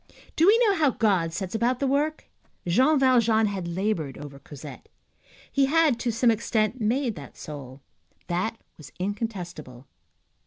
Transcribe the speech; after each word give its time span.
Do 0.35 0.47
we 0.47 0.57
know 0.65 0.73
how 0.73 0.89
God 0.89 1.31
sets 1.31 1.53
about 1.53 1.79
the 1.79 1.85
work? 1.85 2.25
Jean 2.67 2.97
Valjean 2.97 3.45
had 3.45 3.67
labored 3.67 4.17
over 4.17 4.39
Cosette. 4.39 4.89
He 5.51 5.67
had, 5.67 5.99
to 5.99 6.11
some 6.11 6.31
extent, 6.31 6.81
made 6.81 7.13
that 7.17 7.37
soul. 7.37 7.81
That 8.25 8.57
was 8.79 8.91
incontestable. 8.99 9.85